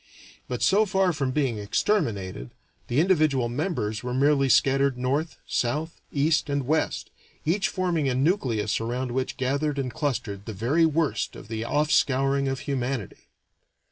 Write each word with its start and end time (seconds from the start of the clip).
But, 0.47 0.63
so 0.63 0.87
far 0.87 1.13
from 1.13 1.29
being 1.29 1.59
exterminated, 1.59 2.49
the 2.87 2.99
individual 2.99 3.49
members 3.49 4.01
were 4.01 4.15
merely 4.15 4.49
scattered 4.49 4.97
north, 4.97 5.37
south, 5.45 6.01
east, 6.11 6.49
and 6.49 6.65
west, 6.65 7.11
each 7.45 7.67
forming 7.67 8.09
a 8.09 8.15
nucleus 8.15 8.79
around 8.81 9.11
which 9.11 9.37
gathered 9.37 9.77
and 9.77 9.93
clustered 9.93 10.47
the 10.47 10.53
very 10.53 10.87
worst 10.87 11.35
of 11.35 11.49
the 11.49 11.63
offscouring 11.65 12.47
of 12.47 12.61
humanity. 12.61 13.29